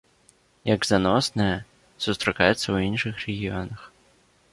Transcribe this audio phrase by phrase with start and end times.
[0.75, 1.51] Як заносная,
[2.05, 3.85] сустракаецца ў іншых рэгіёнах.